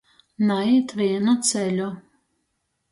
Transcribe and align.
Naīt 0.51 0.95
vīnu 1.01 1.37
ceļu. 1.51 1.95